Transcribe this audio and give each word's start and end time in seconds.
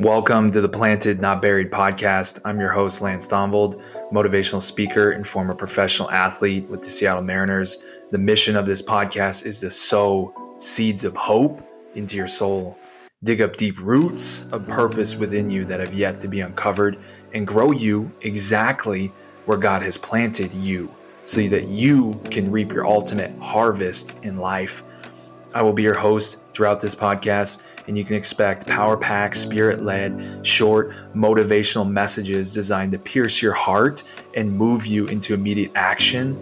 Welcome 0.00 0.50
to 0.52 0.62
the 0.62 0.68
Planted 0.70 1.20
Not 1.20 1.42
Buried 1.42 1.70
podcast. 1.70 2.40
I'm 2.46 2.58
your 2.58 2.70
host, 2.70 3.02
Lance 3.02 3.28
Thonvold, 3.28 3.82
motivational 4.10 4.62
speaker 4.62 5.10
and 5.10 5.28
former 5.28 5.54
professional 5.54 6.10
athlete 6.10 6.66
with 6.70 6.80
the 6.80 6.88
Seattle 6.88 7.22
Mariners. 7.22 7.84
The 8.10 8.16
mission 8.16 8.56
of 8.56 8.64
this 8.64 8.80
podcast 8.80 9.44
is 9.44 9.60
to 9.60 9.70
sow 9.70 10.56
seeds 10.56 11.04
of 11.04 11.14
hope 11.18 11.60
into 11.96 12.16
your 12.16 12.28
soul, 12.28 12.78
dig 13.24 13.42
up 13.42 13.58
deep 13.58 13.78
roots 13.78 14.50
of 14.52 14.66
purpose 14.66 15.16
within 15.16 15.50
you 15.50 15.66
that 15.66 15.80
have 15.80 15.92
yet 15.92 16.18
to 16.22 16.28
be 16.28 16.40
uncovered, 16.40 16.96
and 17.34 17.46
grow 17.46 17.70
you 17.70 18.10
exactly 18.22 19.12
where 19.44 19.58
God 19.58 19.82
has 19.82 19.98
planted 19.98 20.54
you 20.54 20.90
so 21.24 21.46
that 21.48 21.68
you 21.68 22.18
can 22.30 22.50
reap 22.50 22.72
your 22.72 22.86
ultimate 22.86 23.38
harvest 23.38 24.14
in 24.22 24.38
life. 24.38 24.82
I 25.54 25.62
will 25.62 25.72
be 25.72 25.82
your 25.82 25.94
host 25.94 26.42
throughout 26.52 26.80
this 26.80 26.94
podcast, 26.94 27.62
and 27.88 27.98
you 27.98 28.04
can 28.04 28.16
expect 28.16 28.66
power 28.66 28.96
packed, 28.96 29.36
spirit 29.36 29.82
led, 29.82 30.46
short, 30.46 30.92
motivational 31.14 31.90
messages 31.90 32.54
designed 32.54 32.92
to 32.92 32.98
pierce 32.98 33.42
your 33.42 33.52
heart 33.52 34.04
and 34.34 34.56
move 34.56 34.86
you 34.86 35.06
into 35.06 35.34
immediate 35.34 35.72
action. 35.74 36.34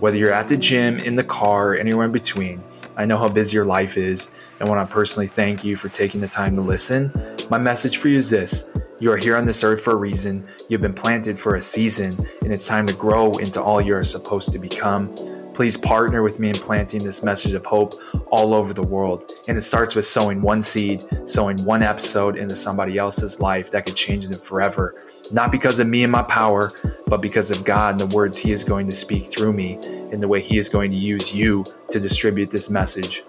Whether 0.00 0.16
you're 0.16 0.32
at 0.32 0.48
the 0.48 0.56
gym, 0.56 0.98
in 0.98 1.14
the 1.14 1.24
car, 1.24 1.76
anywhere 1.76 2.06
in 2.06 2.12
between, 2.12 2.62
I 2.96 3.04
know 3.04 3.18
how 3.18 3.28
busy 3.28 3.54
your 3.54 3.64
life 3.64 3.96
is, 3.96 4.34
and 4.58 4.68
want 4.68 4.88
to 4.88 4.92
personally 4.92 5.26
thank 5.26 5.64
you 5.64 5.76
for 5.76 5.88
taking 5.88 6.20
the 6.20 6.28
time 6.28 6.54
to 6.56 6.60
listen. 6.60 7.12
My 7.50 7.58
message 7.58 7.98
for 7.98 8.08
you 8.08 8.16
is 8.16 8.30
this 8.30 8.72
you 8.98 9.12
are 9.12 9.16
here 9.16 9.36
on 9.36 9.44
this 9.44 9.62
earth 9.62 9.82
for 9.82 9.92
a 9.92 9.96
reason, 9.96 10.46
you've 10.68 10.80
been 10.80 10.94
planted 10.94 11.38
for 11.38 11.56
a 11.56 11.62
season, 11.62 12.14
and 12.42 12.52
it's 12.52 12.66
time 12.66 12.86
to 12.86 12.94
grow 12.94 13.32
into 13.32 13.62
all 13.62 13.80
you're 13.80 14.02
supposed 14.02 14.52
to 14.52 14.58
become. 14.58 15.14
Please 15.56 15.78
partner 15.78 16.22
with 16.22 16.38
me 16.38 16.50
in 16.50 16.54
planting 16.54 17.02
this 17.02 17.22
message 17.22 17.54
of 17.54 17.64
hope 17.64 17.94
all 18.26 18.52
over 18.52 18.74
the 18.74 18.86
world. 18.86 19.32
And 19.48 19.56
it 19.56 19.62
starts 19.62 19.94
with 19.94 20.04
sowing 20.04 20.42
one 20.42 20.60
seed, 20.60 21.02
sowing 21.26 21.56
one 21.64 21.82
episode 21.82 22.36
into 22.36 22.54
somebody 22.54 22.98
else's 22.98 23.40
life 23.40 23.70
that 23.70 23.86
could 23.86 23.96
change 23.96 24.28
them 24.28 24.38
forever. 24.38 25.02
Not 25.32 25.50
because 25.50 25.78
of 25.80 25.86
me 25.86 26.02
and 26.02 26.12
my 26.12 26.24
power, 26.24 26.72
but 27.06 27.22
because 27.22 27.50
of 27.50 27.64
God 27.64 27.92
and 27.92 28.00
the 28.00 28.14
words 28.14 28.36
He 28.36 28.52
is 28.52 28.64
going 28.64 28.84
to 28.86 28.92
speak 28.92 29.24
through 29.24 29.54
me 29.54 29.78
and 30.12 30.20
the 30.20 30.28
way 30.28 30.42
He 30.42 30.58
is 30.58 30.68
going 30.68 30.90
to 30.90 30.96
use 30.96 31.34
you 31.34 31.64
to 31.88 31.98
distribute 31.98 32.50
this 32.50 32.68
message. 32.68 33.22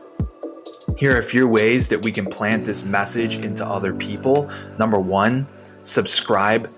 Here 0.97 1.15
are 1.15 1.19
a 1.19 1.23
few 1.23 1.47
ways 1.47 1.87
that 1.87 2.03
we 2.03 2.11
can 2.11 2.25
plant 2.25 2.65
this 2.65 2.83
message 2.83 3.37
into 3.37 3.65
other 3.65 3.93
people. 3.93 4.51
Number 4.77 4.99
one, 4.99 5.47
subscribe 5.83 6.69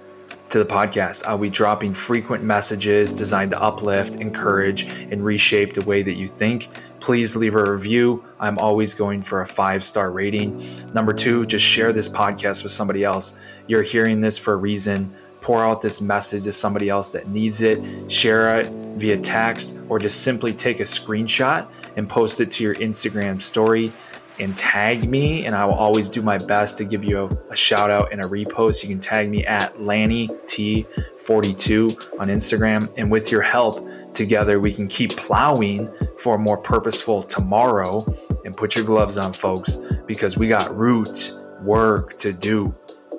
to 0.49 0.59
the 0.59 0.65
podcast. 0.65 1.25
I'll 1.25 1.37
be 1.37 1.49
dropping 1.49 1.93
frequent 1.93 2.43
messages 2.43 3.13
designed 3.13 3.51
to 3.51 3.61
uplift, 3.61 4.17
encourage, 4.17 4.83
and 5.11 5.23
reshape 5.23 5.73
the 5.73 5.81
way 5.83 6.01
that 6.01 6.13
you 6.13 6.27
think. 6.27 6.69
Please 6.99 7.35
leave 7.35 7.55
a 7.55 7.71
review. 7.71 8.23
I'm 8.39 8.57
always 8.57 8.93
going 8.93 9.21
for 9.21 9.41
a 9.41 9.45
five 9.45 9.83
star 9.83 10.11
rating. 10.11 10.61
Number 10.93 11.13
two, 11.13 11.45
just 11.45 11.63
share 11.63 11.93
this 11.93 12.09
podcast 12.09 12.63
with 12.63 12.71
somebody 12.71 13.03
else. 13.03 13.39
You're 13.67 13.83
hearing 13.83 14.21
this 14.21 14.37
for 14.37 14.53
a 14.53 14.57
reason. 14.57 15.13
Pour 15.41 15.63
out 15.63 15.81
this 15.81 16.01
message 16.01 16.43
to 16.43 16.51
somebody 16.51 16.89
else 16.89 17.13
that 17.13 17.29
needs 17.29 17.61
it. 17.61 18.11
Share 18.11 18.59
it 18.59 18.69
via 18.97 19.17
text 19.17 19.79
or 19.87 19.97
just 19.99 20.23
simply 20.23 20.53
take 20.53 20.79
a 20.79 20.83
screenshot 20.83 21.67
and 21.95 22.09
post 22.09 22.41
it 22.41 22.51
to 22.51 22.63
your 22.63 22.75
Instagram 22.75 23.41
story 23.41 23.93
and 24.39 24.55
tag 24.55 25.09
me, 25.09 25.45
and 25.45 25.53
I 25.53 25.65
will 25.65 25.73
always 25.73 26.07
do 26.09 26.21
my 26.21 26.37
best 26.37 26.77
to 26.77 26.85
give 26.85 27.03
you 27.03 27.25
a, 27.25 27.29
a 27.51 27.55
shout 27.55 27.91
out 27.91 28.13
and 28.13 28.23
a 28.23 28.27
repost. 28.27 28.83
You 28.83 28.89
can 28.89 28.99
tag 28.99 29.27
me 29.29 29.43
at 29.45 29.73
LannyT42 29.73 32.19
on 32.19 32.27
Instagram. 32.27 32.93
And 32.97 33.11
with 33.11 33.31
your 33.31 33.41
help, 33.41 33.87
together 34.13 34.59
we 34.59 34.71
can 34.71 34.87
keep 34.87 35.17
plowing 35.17 35.91
for 36.17 36.35
a 36.35 36.39
more 36.39 36.57
purposeful 36.57 37.23
tomorrow. 37.23 38.03
And 38.45 38.55
put 38.55 38.75
your 38.75 38.85
gloves 38.85 39.17
on, 39.17 39.33
folks, 39.33 39.75
because 40.07 40.37
we 40.37 40.47
got 40.47 40.73
root 40.75 41.33
work 41.61 42.17
to 42.19 42.31
do. 42.31 42.73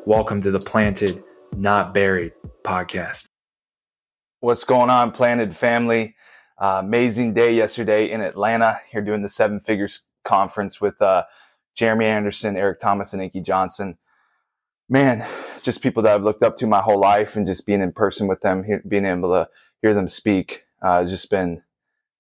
Welcome 0.07 0.41
to 0.41 0.51
the 0.51 0.59
Planted, 0.59 1.23
Not 1.57 1.93
Buried 1.93 2.33
podcast. 2.65 3.27
What's 4.41 4.65
going 4.65 4.89
on, 4.89 5.13
Planted 5.13 5.55
family? 5.55 6.17
Uh, 6.59 6.81
amazing 6.83 7.35
day 7.35 7.55
yesterday 7.55 8.11
in 8.11 8.23
Atlanta. 8.23 8.81
Here 8.91 9.03
doing 9.03 9.21
the 9.23 9.29
seven 9.29 9.61
figures 9.61 10.07
conference 10.25 10.81
with 10.81 11.01
uh, 11.03 11.25
Jeremy 11.75 12.07
Anderson, 12.07 12.57
Eric 12.57 12.81
Thomas, 12.81 13.13
and 13.13 13.23
Inky 13.23 13.41
Johnson. 13.41 13.99
Man, 14.89 15.27
just 15.63 15.83
people 15.83 16.03
that 16.03 16.15
I've 16.15 16.25
looked 16.25 16.43
up 16.43 16.57
to 16.59 16.67
my 16.67 16.81
whole 16.81 16.99
life, 16.99 17.37
and 17.37 17.47
just 17.47 17.67
being 17.67 17.81
in 17.81 17.93
person 17.93 18.27
with 18.27 18.41
them, 18.41 18.65
being 18.89 19.07
able 19.07 19.31
to 19.31 19.49
hear 19.83 19.95
them 19.95 20.09
speak, 20.09 20.65
uh, 20.83 21.01
has 21.01 21.11
just 21.11 21.31
been 21.31 21.63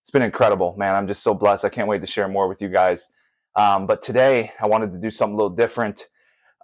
it's 0.02 0.10
been 0.10 0.22
incredible, 0.22 0.74
man. 0.78 0.94
I'm 0.94 1.06
just 1.06 1.22
so 1.22 1.34
blessed. 1.34 1.64
I 1.64 1.68
can't 1.68 1.88
wait 1.88 2.00
to 2.00 2.06
share 2.06 2.28
more 2.28 2.48
with 2.48 2.62
you 2.62 2.68
guys. 2.68 3.10
Um, 3.54 3.86
but 3.86 4.02
today, 4.02 4.52
I 4.60 4.66
wanted 4.66 4.92
to 4.92 4.98
do 4.98 5.10
something 5.10 5.34
a 5.34 5.36
little 5.36 5.54
different. 5.54 6.08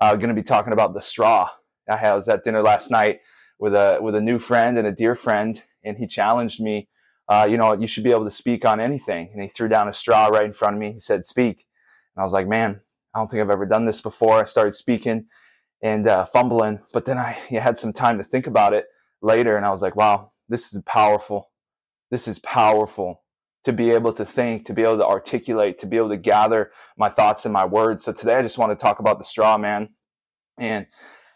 Uh, 0.01 0.15
going 0.15 0.29
to 0.29 0.35
be 0.35 0.43
talking 0.43 0.73
about 0.73 0.95
the 0.95 1.01
straw. 1.01 1.51
I 1.89 2.15
was 2.15 2.29
at 2.29 2.45
dinner 2.45 2.63
last 2.63 2.91
night 2.91 3.21
with 3.59 3.75
a 3.75 3.99
with 4.01 4.15
a 4.15 4.21
new 4.21 4.39
friend 4.39 4.79
and 4.79 4.87
a 4.87 4.93
dear 4.93 5.15
friend, 5.15 5.63
and 5.85 5.97
he 5.99 6.07
challenged 6.07 6.61
me 6.61 6.89
uh, 7.29 7.47
you 7.49 7.57
know, 7.57 7.73
you 7.73 7.87
should 7.87 8.05
be 8.05 8.11
able 8.11 8.25
to 8.25 8.31
speak 8.31 8.65
on 8.65 8.81
anything. 8.81 9.31
And 9.33 9.43
he 9.43 9.49
threw 9.49 9.69
down 9.69 9.89
a 9.89 9.93
straw 9.93 10.27
right 10.27 10.45
in 10.45 10.53
front 10.53 10.75
of 10.75 10.81
me. 10.81 10.93
He 10.93 11.01
said, 11.01 11.27
speak. 11.27 11.67
And 12.15 12.23
I 12.23 12.25
was 12.25 12.33
like, 12.33 12.47
man, 12.47 12.81
I 13.15 13.19
don't 13.19 13.31
think 13.31 13.43
I've 13.43 13.51
ever 13.51 13.67
done 13.67 13.85
this 13.87 14.01
before. 14.01 14.41
I 14.41 14.45
started 14.45 14.75
speaking 14.75 15.27
and 15.83 16.09
uh, 16.09 16.25
fumbling, 16.25 16.81
but 16.93 17.05
then 17.05 17.19
I 17.19 17.33
had 17.51 17.79
some 17.79 17.93
time 17.93 18.19
to 18.19 18.25
think 18.25 18.47
about 18.47 18.73
it 18.73 18.87
later. 19.23 19.57
And 19.57 19.67
I 19.67 19.71
was 19.71 19.83
like, 19.83 19.97
wow, 19.97 20.33
this 20.49 20.73
is 20.73 20.83
powerful. 20.83 21.51
This 22.11 22.29
is 22.29 22.39
powerful 22.39 23.23
to 23.65 23.73
be 23.73 23.91
able 23.91 24.13
to 24.13 24.25
think, 24.25 24.65
to 24.67 24.73
be 24.73 24.83
able 24.83 24.99
to 24.99 25.07
articulate, 25.07 25.79
to 25.81 25.87
be 25.87 25.97
able 25.97 26.11
to 26.11 26.17
gather 26.17 26.71
my 26.97 27.09
thoughts 27.09 27.45
and 27.45 27.53
my 27.53 27.65
words. 27.65 28.05
So 28.05 28.13
today 28.13 28.37
I 28.37 28.43
just 28.43 28.59
want 28.59 28.71
to 28.71 28.77
talk 28.77 29.01
about 29.01 29.19
the 29.19 29.25
straw 29.25 29.59
man 29.59 29.89
and 30.57 30.87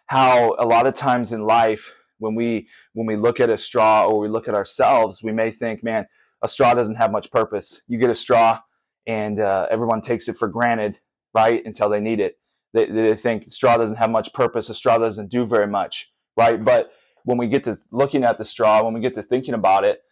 how 0.06 0.54
a 0.58 0.64
lot 0.64 0.86
of 0.86 0.94
times 0.94 1.32
in 1.32 1.42
life, 1.42 1.94
when 2.20 2.34
we 2.34 2.68
when 2.92 3.06
we 3.06 3.16
look 3.16 3.40
at 3.40 3.50
a 3.50 3.58
straw 3.58 4.06
or 4.06 4.20
we 4.20 4.28
look 4.28 4.46
at 4.46 4.54
ourselves, 4.54 5.22
we 5.22 5.32
may 5.32 5.50
think, 5.50 5.82
man, 5.82 6.06
a 6.42 6.48
straw 6.48 6.74
doesn't 6.74 6.94
have 6.96 7.10
much 7.10 7.30
purpose. 7.30 7.82
You 7.88 7.98
get 7.98 8.10
a 8.10 8.14
straw, 8.14 8.60
and 9.06 9.40
uh, 9.40 9.66
everyone 9.70 10.00
takes 10.02 10.28
it 10.28 10.36
for 10.36 10.46
granted, 10.46 11.00
right, 11.34 11.64
until 11.64 11.88
they 11.88 12.00
need 12.00 12.20
it. 12.20 12.38
They, 12.72 12.86
they 12.86 13.16
think 13.16 13.50
straw 13.50 13.76
doesn't 13.76 13.96
have 13.96 14.10
much 14.10 14.32
purpose. 14.32 14.68
A 14.68 14.74
straw 14.74 14.98
doesn't 14.98 15.30
do 15.30 15.44
very 15.44 15.66
much, 15.66 16.12
right? 16.36 16.64
But 16.64 16.92
when 17.24 17.38
we 17.38 17.48
get 17.48 17.64
to 17.64 17.78
looking 17.90 18.22
at 18.22 18.38
the 18.38 18.44
straw, 18.44 18.84
when 18.84 18.94
we 18.94 19.00
get 19.00 19.14
to 19.14 19.22
thinking 19.22 19.54
about 19.54 19.84
it, 19.84 20.02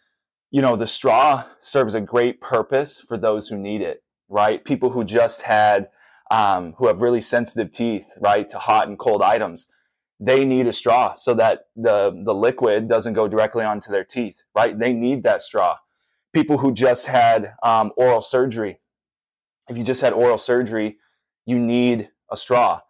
you 0.51 0.61
know, 0.61 0.75
the 0.75 0.87
straw 0.87 1.45
serves 1.61 1.93
a 1.93 2.01
great 2.01 2.41
purpose 2.41 2.99
for 3.07 3.17
those 3.17 3.47
who 3.47 3.57
need 3.57 3.81
it, 3.81 4.03
right? 4.27 4.65
People 4.65 4.89
who 4.89 5.03
just 5.03 5.43
had, 5.43 5.89
um, 6.31 6.73
who 6.77 6.87
have 6.87 7.01
really 7.01 7.21
sensitive 7.21 7.71
teeth, 7.71 8.07
right, 8.19 8.49
to 8.49 8.57
hot 8.57 8.87
and 8.87 8.97
cold 8.97 9.21
items 9.21 9.69
they 10.19 10.45
need 10.45 10.67
a 10.67 10.73
straw 10.73 11.13
so 11.15 11.33
that 11.35 11.67
the 11.75 12.21
the 12.25 12.35
liquid 12.35 12.89
doesn't 12.89 13.13
go 13.13 13.27
directly 13.27 13.63
onto 13.65 13.91
their 13.91 14.05
teeth 14.05 14.43
right? 14.55 14.77
They 14.79 14.93
need 14.93 15.23
that 15.23 15.43
straw. 15.43 15.77
People 16.33 16.59
who 16.59 16.73
just 16.73 17.07
had 17.07 17.53
um, 17.63 17.91
oral 17.97 18.21
surgery. 18.21 18.81
If 19.69 19.77
you 19.77 19.83
just 19.83 20.01
had 20.01 20.13
oral 20.13 20.37
surgery 20.39 20.97
you 21.45 21.59
need 21.59 22.09
a 22.31 22.37
straw 22.37 22.81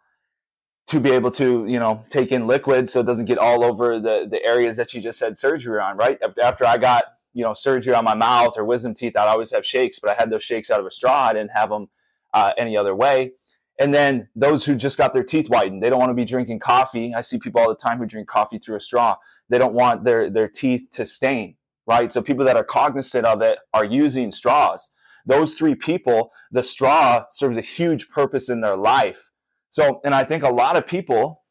to 0.88 1.00
be 1.00 1.12
able 1.12 1.32
to 1.32 1.66
you 1.68 1.80
know 1.80 2.04
take 2.10 2.32
in 2.32 2.48
liquid 2.48 2.90
so 2.90 3.02
it 3.02 3.06
doesn't 3.06 3.26
get 3.26 3.38
all 3.38 3.64
over 3.64 4.00
the 4.00 4.28
the 4.30 4.44
areas 4.46 4.78
that 4.78 4.94
you 4.94 5.02
just 5.02 5.20
had 5.20 5.38
surgery 5.38 5.80
on 5.80 5.98
right? 5.98 6.20
After 6.42 6.66
i 6.66 6.78
got 6.78 7.04
you 7.34 7.44
know 7.44 7.54
surgery 7.54 7.94
on 7.94 8.04
my 8.06 8.16
mouth 8.16 8.56
or 8.58 8.66
wisdom 8.66 8.94
teeth 8.94 9.16
i'd 9.18 9.28
always 9.28 9.52
have 9.52 9.66
shakes 9.66 10.00
but 10.00 10.10
i 10.12 10.14
had 10.16 10.30
those 10.32 10.44
shakes 10.44 10.72
out 10.72 10.80
of 10.80 10.86
a 10.86 10.92
straw. 10.92 11.26
I 11.28 11.34
didn't 11.34 11.52
have 11.52 11.70
them 11.70 11.90
uh, 12.34 12.54
any 12.58 12.78
other 12.78 12.96
way 12.96 13.34
and 13.80 13.94
then 13.94 14.28
those 14.36 14.66
who 14.66 14.76
just 14.76 14.98
got 14.98 15.14
their 15.14 15.24
teeth 15.24 15.48
whitened, 15.48 15.82
they 15.82 15.90
don't 15.90 16.00
want 16.00 16.10
to 16.10 16.16
be 16.16 16.26
drinking 16.26 16.60
coffee. 16.60 17.14
I 17.14 17.22
see 17.22 17.40
people 17.40 17.62
all 17.62 17.70
the 17.70 17.76
time 17.76 17.98
who 17.98 18.06
drink 18.06 18.28
coffee 18.28 18.58
through 18.58 18.76
a 18.76 18.82
straw. 18.82 19.16
They 19.48 19.58
don't 19.58 19.74
want 19.74 20.04
their, 20.04 20.30
their 20.30 20.50
teeth 20.50 20.90
to 20.92 21.06
stain, 21.06 21.56
right? 21.88 22.12
So 22.12 22.22
people 22.22 22.44
that 22.46 22.58
are 22.58 22.64
cognizant 22.64 23.26
of 23.26 23.42
it 23.42 23.58
are 23.74 23.86
using 23.86 24.34
straws. 24.34 24.92
Those 25.26 25.54
three 25.54 25.76
people, 25.76 26.32
the 26.52 26.62
straw 26.64 27.26
serves 27.32 27.58
a 27.58 27.62
huge 27.62 28.10
purpose 28.10 28.50
in 28.50 28.62
their 28.62 28.76
life. 28.76 29.32
So, 29.70 30.02
and 30.04 30.14
I 30.14 30.26
think 30.26 30.44
a 30.44 30.50
lot 30.50 30.76
of 30.76 30.86
people, 30.86 31.44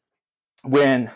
when 0.63 1.09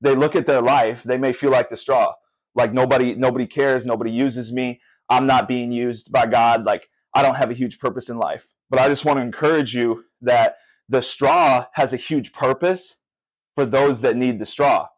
they 0.00 0.14
look 0.14 0.36
at 0.36 0.46
their 0.46 0.62
life, 0.62 1.02
they 1.02 1.18
may 1.18 1.32
feel 1.32 1.50
like 1.50 1.68
the 1.68 1.76
straw, 1.76 2.14
like 2.54 2.72
nobody, 2.72 3.14
nobody 3.14 3.46
cares, 3.46 3.84
nobody 3.84 4.10
uses 4.10 4.52
me. 4.52 4.80
I'm 5.10 5.26
not 5.26 5.48
being 5.48 5.70
used 5.70 6.10
by 6.10 6.26
God. 6.26 6.64
Like 6.64 6.88
I 7.16 7.22
don't 7.22 7.36
have 7.36 7.50
a 7.50 7.54
huge 7.54 7.78
purpose 7.78 8.10
in 8.10 8.18
life. 8.18 8.50
But 8.68 8.78
I 8.78 8.88
just 8.88 9.06
want 9.06 9.16
to 9.16 9.22
encourage 9.22 9.74
you 9.74 10.04
that 10.20 10.58
the 10.86 11.00
straw 11.00 11.66
has 11.72 11.94
a 11.94 11.96
huge 11.96 12.34
purpose 12.34 12.96
for 13.54 13.64
those 13.64 14.02
that 14.02 14.16
need 14.16 14.38
the 14.38 14.44
straw. 14.44 14.88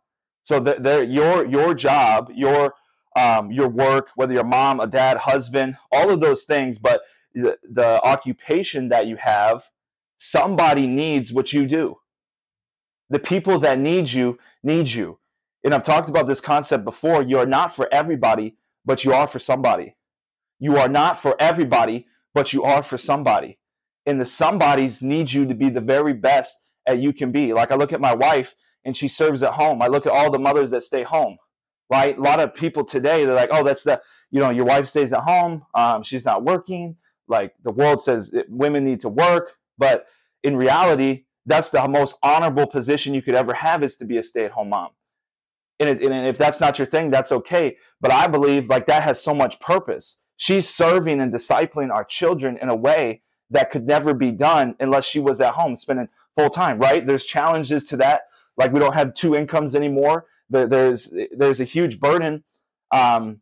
So 0.42 0.58
that 0.60 1.08
your 1.10 1.46
your 1.46 1.74
job, 1.74 2.32
your 2.34 2.74
um, 3.14 3.52
your 3.52 3.68
work, 3.68 4.08
whether 4.16 4.32
you're 4.34 4.42
mom, 4.42 4.80
a 4.80 4.88
dad, 4.88 5.18
husband, 5.18 5.76
all 5.92 6.10
of 6.10 6.20
those 6.20 6.42
things, 6.42 6.78
but 6.78 7.02
the, 7.34 7.56
the 7.62 8.02
occupation 8.02 8.88
that 8.88 9.06
you 9.06 9.16
have, 9.16 9.68
somebody 10.18 10.88
needs 10.88 11.32
what 11.32 11.52
you 11.52 11.66
do. 11.66 11.98
The 13.10 13.20
people 13.20 13.60
that 13.60 13.78
need 13.78 14.10
you 14.10 14.38
need 14.64 14.88
you. 14.88 15.18
And 15.62 15.72
I've 15.72 15.84
talked 15.84 16.08
about 16.08 16.26
this 16.26 16.40
concept 16.40 16.84
before. 16.84 17.22
You 17.22 17.38
are 17.38 17.46
not 17.46 17.74
for 17.74 17.88
everybody, 17.92 18.56
but 18.84 19.04
you 19.04 19.12
are 19.12 19.28
for 19.28 19.38
somebody. 19.38 19.94
You 20.58 20.76
are 20.76 20.88
not 20.88 21.20
for 21.20 21.36
everybody, 21.38 22.06
but 22.34 22.52
you 22.52 22.64
are 22.64 22.82
for 22.82 22.98
somebody 22.98 23.58
and 24.08 24.18
the 24.18 24.24
somebodies 24.24 25.02
need 25.02 25.30
you 25.30 25.44
to 25.44 25.54
be 25.54 25.68
the 25.68 25.82
very 25.82 26.14
best 26.14 26.62
at 26.86 26.98
you 26.98 27.12
can 27.12 27.30
be. 27.30 27.52
Like 27.52 27.70
I 27.70 27.74
look 27.74 27.92
at 27.92 28.00
my 28.00 28.14
wife 28.14 28.54
and 28.82 28.96
she 28.96 29.06
serves 29.06 29.42
at 29.42 29.52
home. 29.52 29.82
I 29.82 29.88
look 29.88 30.06
at 30.06 30.12
all 30.12 30.30
the 30.30 30.38
mothers 30.38 30.70
that 30.70 30.82
stay 30.82 31.02
home, 31.02 31.36
right? 31.90 32.16
A 32.16 32.20
lot 32.20 32.40
of 32.40 32.54
people 32.54 32.86
today, 32.86 33.26
they're 33.26 33.34
like, 33.34 33.50
oh, 33.52 33.62
that's 33.62 33.84
the, 33.84 34.00
you 34.30 34.40
know, 34.40 34.48
your 34.48 34.64
wife 34.64 34.88
stays 34.88 35.12
at 35.12 35.20
home. 35.20 35.66
Um, 35.74 36.02
she's 36.02 36.24
not 36.24 36.42
working. 36.42 36.96
Like 37.28 37.52
the 37.62 37.70
world 37.70 38.00
says 38.00 38.34
women 38.48 38.82
need 38.82 39.00
to 39.00 39.10
work. 39.10 39.58
But 39.76 40.06
in 40.42 40.56
reality, 40.56 41.24
that's 41.44 41.68
the 41.68 41.86
most 41.86 42.16
honorable 42.22 42.66
position 42.66 43.12
you 43.12 43.20
could 43.20 43.34
ever 43.34 43.52
have 43.52 43.82
is 43.82 43.98
to 43.98 44.06
be 44.06 44.16
a 44.16 44.22
stay 44.22 44.46
at 44.46 44.52
home 44.52 44.70
mom. 44.70 44.88
And, 45.80 45.90
it, 45.90 46.00
and 46.02 46.26
if 46.26 46.38
that's 46.38 46.60
not 46.60 46.78
your 46.78 46.86
thing, 46.86 47.10
that's 47.10 47.30
okay. 47.30 47.76
But 48.00 48.10
I 48.10 48.26
believe 48.26 48.70
like 48.70 48.86
that 48.86 49.02
has 49.02 49.22
so 49.22 49.34
much 49.34 49.60
purpose. 49.60 50.18
She's 50.38 50.68
serving 50.68 51.20
and 51.20 51.32
discipling 51.32 51.92
our 51.92 52.04
children 52.04 52.58
in 52.62 52.68
a 52.68 52.76
way 52.76 53.22
that 53.50 53.70
could 53.70 53.86
never 53.86 54.14
be 54.14 54.30
done 54.30 54.76
unless 54.78 55.04
she 55.04 55.18
was 55.20 55.40
at 55.40 55.54
home 55.54 55.76
spending 55.76 56.08
full 56.36 56.48
time, 56.48 56.78
right? 56.78 57.06
There's 57.06 57.24
challenges 57.24 57.84
to 57.86 57.96
that. 57.98 58.22
Like 58.56 58.72
we 58.72 58.80
don't 58.80 58.94
have 58.94 59.14
two 59.14 59.34
incomes 59.34 59.74
anymore. 59.74 60.26
There's 60.48 61.12
there's 61.36 61.60
a 61.60 61.64
huge 61.64 62.00
burden 62.00 62.44
um, 62.92 63.40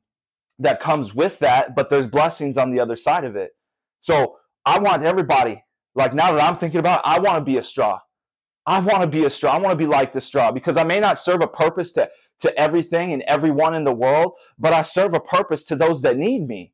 that 0.59 0.81
comes 0.81 1.15
with 1.15 1.39
that, 1.41 1.77
but 1.77 1.91
there's 1.91 2.07
blessings 2.07 2.57
on 2.57 2.71
the 2.71 2.81
other 2.81 2.97
side 2.97 3.25
of 3.25 3.37
it. 3.37 3.53
So 4.01 4.39
I 4.65 4.79
want 4.79 5.03
everybody, 5.03 5.65
like 5.95 6.15
now 6.15 6.33
that 6.33 6.43
I'm 6.43 6.57
thinking 6.57 6.81
about, 6.81 7.01
it, 7.01 7.09
I 7.09 7.19
want 7.19 7.39
to 7.39 7.45
be 7.45 7.59
a 7.59 7.63
straw. 7.63 8.01
I 8.65 8.81
want 8.81 9.03
to 9.03 9.07
be 9.07 9.25
a 9.25 9.31
straw. 9.31 9.53
I 9.53 9.59
want 9.59 9.73
to 9.73 9.85
be 9.85 9.87
like 9.87 10.13
the 10.13 10.21
straw 10.21 10.51
because 10.51 10.77
I 10.77 10.85
may 10.85 10.99
not 10.99 11.21
serve 11.21 11.43
a 11.43 11.47
purpose 11.47 11.93
to, 11.93 12.11
to 12.41 12.59
everything 12.59 13.13
and 13.13 13.23
everyone 13.23 13.75
in 13.75 13.85
the 13.85 13.93
world, 13.93 14.33
but 14.59 14.73
I 14.73 14.83
serve 14.83 15.15
a 15.15 15.21
purpose 15.21 15.63
to 15.67 15.77
those 15.77 16.03
that 16.03 16.17
need 16.17 16.49
me. 16.49 16.73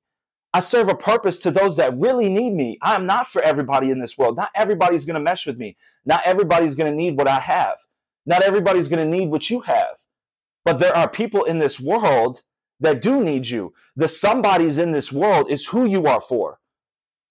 I 0.54 0.60
serve 0.60 0.88
a 0.88 0.94
purpose 0.94 1.40
to 1.40 1.50
those 1.50 1.76
that 1.76 1.96
really 1.96 2.28
need 2.28 2.52
me. 2.52 2.78
I 2.82 2.94
am 2.94 3.06
not 3.06 3.26
for 3.26 3.40
everybody 3.40 3.90
in 3.90 4.00
this 4.00 4.19
world. 4.19 4.37
Not 4.37 4.50
everybody's 4.54 5.06
going 5.06 5.14
to 5.14 5.20
mesh 5.20 5.46
with 5.46 5.58
me. 5.58 5.76
Not 6.04 6.22
everybody's 6.25 6.75
going 6.75 6.90
to 6.90 6.96
need 6.96 7.16
what 7.16 7.28
I 7.28 7.40
have. 7.40 7.78
Not 8.26 8.43
everybody's 8.43 8.88
going 8.88 9.04
to 9.04 9.10
need 9.10 9.31
what 9.31 9.49
you 9.49 9.60
have. 9.60 10.04
But 10.64 10.78
there 10.78 10.94
are 10.94 11.08
people 11.08 11.44
in 11.44 11.58
this 11.58 11.81
world 11.81 12.43
that 12.81 13.00
do 13.00 13.25
need 13.25 13.46
you. 13.46 13.72
The 13.96 14.08
somebody's 14.08 14.76
in 14.76 14.93
this 14.93 15.10
world 15.10 15.50
is 15.50 15.66
who 15.66 15.87
you 15.87 16.06
are 16.06 16.20
for. 16.20 16.60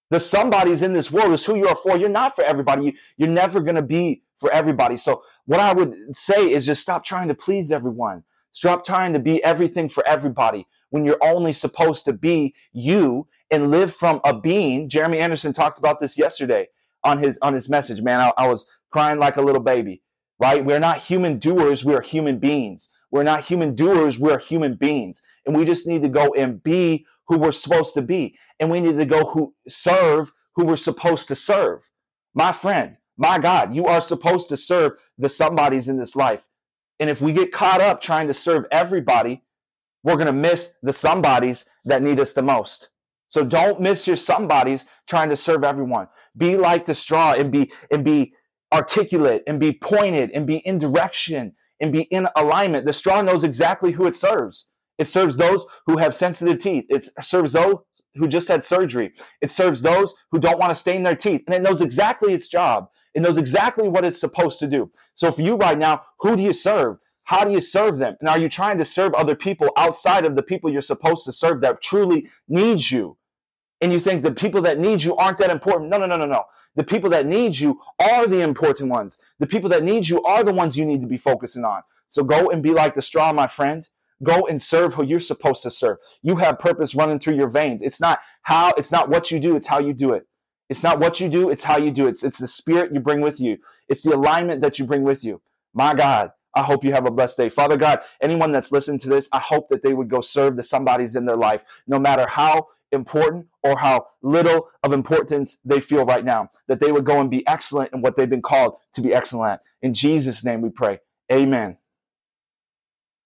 The 0.09 0.19
somebody's 0.19 0.81
in 0.81 0.94
this 0.94 1.12
world 1.12 1.31
is 1.31 1.45
who 1.45 1.56
you 1.56 1.68
are 1.68 1.75
for. 1.75 1.95
You're 1.97 2.09
not 2.09 2.35
for 2.35 2.44
everybody. 2.44 2.95
You're 3.18 3.29
never 3.29 3.62
going 3.62 3.75
to 3.75 3.81
be 3.81 4.23
for 4.39 4.51
everybody. 4.51 4.97
So 4.97 5.23
what 5.45 5.59
I 5.59 5.73
would 5.73 6.15
say 6.15 6.51
is 6.51 6.65
just 6.65 6.81
stop 6.81 7.06
trying 7.06 7.27
to 7.27 7.35
please 7.35 7.71
everyone. 7.71 8.23
Stop 8.51 8.83
trying 8.83 9.13
to 9.13 9.19
be 9.19 9.41
everything 9.44 9.88
for 9.88 10.06
everybody 10.07 10.68
when 10.92 11.04
you're 11.04 11.18
only 11.22 11.52
supposed 11.52 12.06
to 12.06 12.14
be 12.14 12.54
you 12.72 13.28
and 13.50 13.72
live 13.72 13.94
from 13.94 14.22
a 14.24 14.40
being. 14.40 14.88
Jeremy 14.88 15.18
Anderson 15.18 15.52
talked 15.52 15.80
about 15.80 16.00
this 16.00 16.18
yesterday 16.18 16.68
on 17.04 17.18
his 17.18 17.40
on 17.42 17.54
his 17.56 17.68
message. 17.68 18.02
Man, 18.02 18.22
I, 18.22 18.32
I 18.38 18.48
was 18.48 18.66
crying 18.92 19.20
like 19.20 19.38
a 19.38 19.42
little 19.42 19.62
baby. 19.62 20.04
Right? 20.40 20.64
We're 20.64 20.80
not 20.80 21.00
human 21.00 21.38
doers. 21.38 21.84
We 21.86 21.94
are 21.94 22.02
human 22.02 22.40
beings. 22.40 22.90
We're 23.12 23.24
not 23.24 23.44
human 23.44 23.76
doers. 23.76 24.18
We're 24.18 24.40
human 24.40 24.76
beings, 24.76 25.22
and 25.46 25.56
we 25.56 25.66
just 25.66 25.86
need 25.86 26.02
to 26.04 26.10
go 26.10 26.34
and 26.38 26.64
be 26.64 27.06
who 27.28 27.38
we're 27.38 27.52
supposed 27.52 27.94
to 27.96 28.02
be, 28.02 28.38
and 28.60 28.70
we 28.70 28.80
need 28.80 28.98
to 28.98 29.06
go 29.06 29.26
who 29.26 29.54
serve 29.68 30.32
who 30.56 30.66
we're 30.66 30.78
supposed 30.78 31.28
to 31.28 31.36
serve. 31.36 31.90
My 32.34 32.52
friend, 32.52 32.98
my 33.18 33.38
God, 33.38 33.76
you 33.76 33.86
are 33.86 34.02
supposed 34.02 34.50
to 34.50 34.58
serve 34.58 34.94
the 35.18 35.30
somebodies 35.30 35.88
in 35.88 35.98
this 35.98 36.16
life. 36.16 36.48
And 37.00 37.10
if 37.10 37.22
we 37.22 37.34
get 37.34 37.52
caught 37.52 37.82
up 37.82 38.02
trying 38.02 38.28
to 38.28 38.34
serve 38.34 38.66
everybody, 38.72 39.44
we're 40.03 40.15
going 40.15 40.27
to 40.27 40.33
miss 40.33 40.74
the 40.81 40.94
somebodies 40.94 41.65
that 41.86 42.01
need 42.01 42.19
us 42.19 42.33
the 42.33 42.42
most. 42.42 42.89
So 43.30 43.44
don't 43.44 43.80
miss 43.80 44.07
your 44.07 44.18
somebodies 44.18 44.86
trying 45.07 45.30
to 45.30 45.38
serve 45.38 45.63
everyone. 45.63 46.07
Be 46.36 46.57
like 46.57 46.86
the 46.86 46.94
straw 46.94 47.33
and 47.33 47.51
be 47.51 47.71
and 47.89 48.03
be 48.03 48.33
articulate 48.74 49.44
and 49.48 49.59
be 49.59 49.74
pointed 49.74 50.31
and 50.31 50.45
be 50.48 50.57
in 50.57 50.77
direction 50.77 51.53
and 51.80 51.92
be 51.92 52.03
in 52.03 52.27
alignment. 52.36 52.86
The 52.86 52.94
straw 52.94 53.21
knows 53.21 53.44
exactly 53.44 53.94
who 53.94 54.06
it 54.06 54.15
serves. 54.15 54.69
It 54.98 55.07
serves 55.07 55.38
those 55.38 55.65
who 55.88 55.98
have 55.98 56.13
sensitive 56.13 56.59
teeth. 56.59 56.86
It 56.89 57.07
serves 57.21 57.54
those 57.54 57.77
who 58.15 58.27
just 58.27 58.50
had 58.50 58.63
surgery. 58.63 59.13
It 59.42 59.50
serves 59.50 59.81
those 59.81 60.13
who 60.31 60.39
don't 60.39 60.59
want 60.59 60.71
to 60.71 60.75
stain 60.75 61.04
their 61.04 61.15
teeth. 61.15 61.42
And 61.47 61.56
it 61.56 61.62
knows 61.62 61.81
exactly 61.81 62.33
its 62.33 62.47
job. 62.47 62.89
It 63.13 63.21
knows 63.21 63.38
exactly 63.38 63.88
what 63.88 64.06
it's 64.06 64.19
supposed 64.19 64.59
to 64.59 64.68
do. 64.68 64.92
So 65.15 65.31
for 65.31 65.42
you 65.42 65.56
right 65.56 65.77
now, 65.77 66.04
who 66.19 66.36
do 66.36 66.44
you 66.44 66.54
serve? 66.54 66.97
How 67.31 67.45
do 67.45 67.51
you 67.54 67.62
serve 67.62 67.98
them? 67.98 68.18
And 68.19 68.28
are 68.28 68.38
you 68.38 68.50
trying 68.50 68.78
to 68.78 68.83
serve 68.83 69.13
other 69.13 69.36
people 69.36 69.69
outside 69.78 70.25
of 70.25 70.36
the 70.36 70.44
people 70.44 70.69
you're 70.69 70.81
supposed 70.81 71.24
to 71.24 71.31
serve 71.31 71.62
that 71.62 71.81
truly 71.81 72.28
needs 72.50 72.92
you? 72.92 73.16
And 73.80 73.94
you 73.94 74.01
think 74.01 74.22
the 74.22 74.33
people 74.33 74.62
that 74.63 74.78
need 74.78 75.01
you 75.04 75.16
aren't 75.16 75.38
that 75.38 75.50
important. 75.50 75.89
No, 75.89 75.98
no, 75.98 76.06
no, 76.07 76.18
no, 76.18 76.25
no. 76.25 76.44
The 76.75 76.83
people 76.83 77.10
that 77.12 77.25
need 77.25 77.57
you 77.57 77.80
are 78.01 78.28
the 78.28 78.42
important 78.42 78.89
ones. 78.89 79.18
The 79.39 79.48
people 79.48 79.69
that 79.69 79.81
need 79.81 80.10
you 80.10 80.22
are 80.24 80.44
the 80.44 80.51
ones 80.51 80.75
you 80.75 80.83
need 80.83 81.00
to 81.04 81.07
be 81.07 81.16
focusing 81.16 81.63
on. 81.63 81.83
So 82.10 82.22
go 82.22 82.50
and 82.50 82.62
be 82.62 82.72
like 82.72 82.95
the 82.95 83.01
straw, 83.01 83.31
my 83.31 83.48
friend. 83.48 83.88
Go 84.22 84.45
and 84.45 84.62
serve 84.62 84.95
who 84.95 85.06
you're 85.06 85.22
supposed 85.22 85.63
to 85.63 85.72
serve. 85.72 86.00
You 86.22 86.36
have 86.36 86.60
purpose 86.60 86.95
running 86.95 87.19
through 87.19 87.36
your 87.36 87.48
veins. 87.48 87.81
It's 87.81 88.01
not 88.01 88.19
how, 88.42 88.74
it's 88.75 88.92
not 88.92 89.07
what 89.07 89.31
you 89.31 89.39
do, 89.39 89.56
it's 89.56 89.68
how 89.68 89.80
you 89.80 89.94
do 89.94 90.12
it. 90.12 90.28
It's 90.68 90.83
not 90.83 91.00
what 91.00 91.22
you 91.22 91.30
do, 91.30 91.50
it's 91.50 91.63
how 91.63 91.78
you 91.78 91.92
do 91.92 92.07
it. 92.07 92.10
It's, 92.10 92.25
it's 92.25 92.39
the 92.39 92.48
spirit 92.50 92.94
you 92.94 93.00
bring 93.00 93.22
with 93.22 93.39
you. 93.39 93.60
It's 93.88 94.01
the 94.01 94.18
alignment 94.18 94.60
that 94.63 94.80
you 94.80 94.83
bring 94.83 95.04
with 95.04 95.24
you. 95.24 95.42
My 95.74 95.94
God, 95.94 96.33
I 96.56 96.63
hope 96.63 96.83
you 96.83 96.92
have 96.94 97.06
a 97.06 97.12
blessed 97.12 97.38
day. 97.38 97.50
Father 97.50 97.77
God, 97.77 98.01
anyone 98.21 98.51
that's 98.51 98.71
listening 98.71 99.00
to 99.00 99.09
this, 99.09 99.30
I 99.31 99.39
hope 99.39 99.69
that 99.69 99.83
they 99.83 99.94
would 99.94 100.09
go 100.09 100.21
serve 100.21 100.57
the 100.57 100.63
somebodies 100.63 101.15
in 101.15 101.25
their 101.25 101.38
life, 101.38 101.63
no 101.88 102.00
matter 102.00 102.27
how 102.27 102.68
important 102.92 103.48
or 103.63 103.77
how 103.77 104.07
little 104.21 104.69
of 104.83 104.92
importance 104.92 105.57
they 105.63 105.80
feel 105.80 106.06
right 106.06 106.25
now, 106.25 106.50
that 106.68 106.80
they 106.80 106.92
would 106.92 107.06
go 107.06 107.21
and 107.21 107.31
be 107.31 107.48
excellent 107.48 107.94
in 107.94 108.01
what 108.01 108.15
they've 108.15 108.30
been 108.30 108.42
called 108.42 108.75
to 108.94 109.01
be 109.01 109.13
excellent 109.13 109.53
at. 109.53 109.62
In 109.81 109.94
Jesus' 109.94 110.44
name 110.44 110.62
we 110.62 110.69
pray. 110.69 111.00
Amen. 111.31 111.77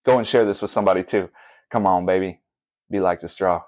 Go 0.06 0.20
and 0.20 0.28
share 0.28 0.46
this 0.46 0.62
with 0.62 0.70
somebody 0.72 1.04
too. 1.04 1.30
Come 1.72 1.88
on, 1.88 2.06
baby. 2.06 2.40
Be 2.92 3.00
like 3.00 3.22
the 3.22 3.28
straw. 3.28 3.64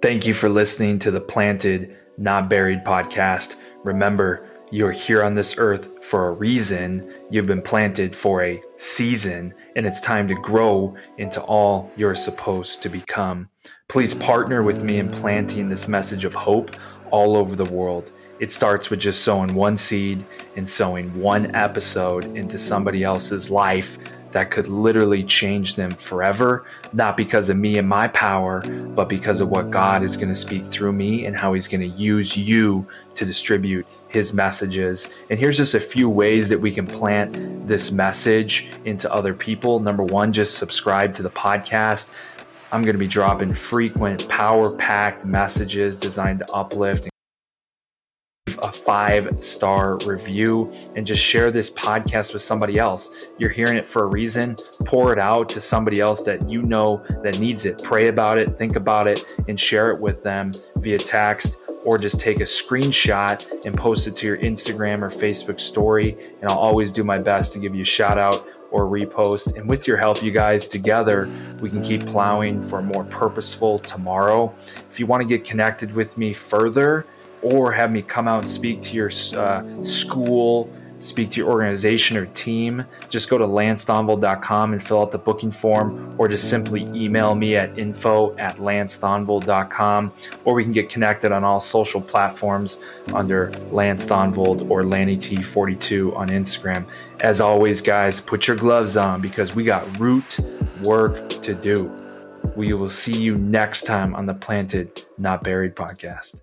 Thank 0.00 0.26
you 0.26 0.32
for 0.32 0.48
listening 0.48 0.98
to 1.00 1.10
the 1.10 1.20
Planted, 1.20 1.96
Not 2.16 2.48
Buried 2.48 2.84
podcast. 2.84 3.56
Remember, 3.84 4.48
you're 4.70 4.92
here 4.92 5.22
on 5.22 5.34
this 5.34 5.56
earth 5.58 6.04
for 6.04 6.28
a 6.28 6.32
reason. 6.32 7.12
You've 7.30 7.46
been 7.46 7.62
planted 7.62 8.14
for 8.14 8.42
a 8.42 8.60
season, 8.76 9.54
and 9.76 9.86
it's 9.86 10.00
time 10.00 10.28
to 10.28 10.34
grow 10.34 10.94
into 11.16 11.40
all 11.42 11.90
you're 11.96 12.14
supposed 12.14 12.82
to 12.82 12.88
become. 12.88 13.48
Please 13.88 14.14
partner 14.14 14.62
with 14.62 14.84
me 14.84 14.98
in 14.98 15.08
planting 15.08 15.68
this 15.68 15.88
message 15.88 16.24
of 16.24 16.34
hope 16.34 16.70
all 17.10 17.36
over 17.36 17.56
the 17.56 17.64
world. 17.64 18.12
It 18.40 18.52
starts 18.52 18.90
with 18.90 19.00
just 19.00 19.24
sowing 19.24 19.54
one 19.54 19.76
seed 19.76 20.24
and 20.56 20.68
sowing 20.68 21.18
one 21.18 21.54
episode 21.56 22.24
into 22.36 22.58
somebody 22.58 23.02
else's 23.02 23.50
life 23.50 23.98
that 24.32 24.50
could 24.50 24.68
literally 24.68 25.22
change 25.22 25.74
them 25.74 25.94
forever, 25.94 26.64
not 26.92 27.16
because 27.16 27.50
of 27.50 27.56
me 27.56 27.78
and 27.78 27.88
my 27.88 28.08
power, 28.08 28.60
but 28.94 29.08
because 29.08 29.40
of 29.40 29.48
what 29.48 29.70
God 29.70 30.02
is 30.02 30.16
going 30.16 30.28
to 30.28 30.34
speak 30.34 30.64
through 30.64 30.92
me 30.92 31.26
and 31.26 31.36
how 31.36 31.52
He's 31.52 31.68
going 31.68 31.80
to 31.80 31.86
use 31.86 32.36
you 32.36 32.86
to 33.14 33.24
distribute 33.24 33.86
His 34.08 34.32
messages. 34.32 35.20
And 35.30 35.38
here's 35.38 35.56
just 35.56 35.74
a 35.74 35.80
few 35.80 36.08
ways 36.08 36.48
that 36.48 36.58
we 36.58 36.70
can 36.70 36.86
plant 36.86 37.66
this 37.66 37.90
message 37.90 38.68
into 38.84 39.12
other 39.12 39.34
people. 39.34 39.80
Number 39.80 40.02
one, 40.02 40.32
just 40.32 40.58
subscribe 40.58 41.12
to 41.14 41.22
the 41.22 41.30
podcast. 41.30 42.14
I'm 42.70 42.82
going 42.82 42.94
to 42.94 42.98
be 42.98 43.08
dropping 43.08 43.54
frequent, 43.54 44.28
power 44.28 44.74
packed 44.74 45.24
messages 45.24 45.98
designed 45.98 46.40
to 46.40 46.52
uplift 46.52 47.08
five 48.88 49.28
star 49.44 49.98
review 50.06 50.72
and 50.96 51.06
just 51.06 51.22
share 51.22 51.50
this 51.50 51.70
podcast 51.70 52.32
with 52.32 52.40
somebody 52.40 52.78
else. 52.78 53.30
You're 53.36 53.50
hearing 53.50 53.76
it 53.76 53.84
for 53.84 54.04
a 54.04 54.06
reason. 54.06 54.56
Pour 54.86 55.12
it 55.12 55.18
out 55.18 55.50
to 55.50 55.60
somebody 55.60 56.00
else 56.00 56.24
that 56.24 56.48
you 56.48 56.62
know 56.62 57.04
that 57.22 57.38
needs 57.38 57.66
it. 57.66 57.82
Pray 57.84 58.08
about 58.08 58.38
it, 58.38 58.56
think 58.56 58.76
about 58.76 59.06
it, 59.06 59.22
and 59.46 59.60
share 59.60 59.90
it 59.90 60.00
with 60.00 60.22
them 60.22 60.52
via 60.76 60.96
text 60.96 61.60
or 61.84 61.98
just 61.98 62.18
take 62.18 62.40
a 62.40 62.44
screenshot 62.44 63.66
and 63.66 63.76
post 63.76 64.08
it 64.08 64.16
to 64.16 64.26
your 64.26 64.38
Instagram 64.38 65.02
or 65.02 65.10
Facebook 65.10 65.60
story. 65.60 66.16
And 66.40 66.50
I'll 66.50 66.58
always 66.58 66.90
do 66.90 67.04
my 67.04 67.18
best 67.18 67.52
to 67.52 67.58
give 67.58 67.74
you 67.74 67.82
a 67.82 67.84
shout 67.84 68.16
out 68.16 68.42
or 68.70 68.84
repost. 68.84 69.54
And 69.54 69.68
with 69.68 69.86
your 69.86 69.98
help, 69.98 70.22
you 70.22 70.30
guys, 70.30 70.66
together, 70.66 71.28
we 71.60 71.68
can 71.68 71.82
keep 71.82 72.06
plowing 72.06 72.62
for 72.62 72.78
a 72.78 72.82
more 72.82 73.04
purposeful 73.04 73.80
tomorrow. 73.80 74.54
If 74.88 74.98
you 74.98 75.04
want 75.04 75.20
to 75.20 75.28
get 75.28 75.44
connected 75.44 75.92
with 75.92 76.16
me 76.16 76.32
further, 76.32 77.04
or 77.42 77.72
have 77.72 77.90
me 77.90 78.02
come 78.02 78.28
out 78.28 78.40
and 78.40 78.48
speak 78.48 78.82
to 78.82 78.96
your 78.96 79.10
uh, 79.36 79.82
school, 79.82 80.70
speak 80.98 81.30
to 81.30 81.40
your 81.40 81.50
organization 81.50 82.16
or 82.16 82.26
team, 82.26 82.84
just 83.08 83.30
go 83.30 83.38
to 83.38 83.46
lancethonvold.com 83.46 84.72
and 84.72 84.82
fill 84.82 85.02
out 85.02 85.10
the 85.10 85.18
booking 85.18 85.50
form, 85.50 86.14
or 86.18 86.28
just 86.28 86.50
simply 86.50 86.82
email 86.94 87.34
me 87.34 87.56
at 87.56 87.76
info 87.78 88.36
at 88.38 88.56
lancethonvold.com, 88.56 90.12
or 90.44 90.54
we 90.54 90.62
can 90.62 90.72
get 90.72 90.88
connected 90.88 91.32
on 91.32 91.44
all 91.44 91.60
social 91.60 92.00
platforms 92.00 92.84
under 93.14 93.50
Lance 93.70 94.06
Thonvold 94.06 94.70
or 94.70 94.82
LannyT42 94.82 96.16
on 96.16 96.28
Instagram. 96.28 96.86
As 97.20 97.40
always, 97.40 97.80
guys, 97.80 98.20
put 98.20 98.46
your 98.46 98.56
gloves 98.56 98.96
on 98.96 99.20
because 99.20 99.54
we 99.54 99.64
got 99.64 99.98
root 99.98 100.38
work 100.82 101.28
to 101.42 101.54
do. 101.54 101.92
We 102.56 102.72
will 102.72 102.88
see 102.88 103.16
you 103.16 103.36
next 103.36 103.82
time 103.82 104.14
on 104.14 104.26
the 104.26 104.34
Planted, 104.34 105.02
Not 105.18 105.42
Buried 105.42 105.74
podcast. 105.74 106.42